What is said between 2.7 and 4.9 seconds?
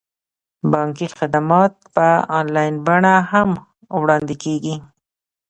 بڼه هم وړاندې کیږي.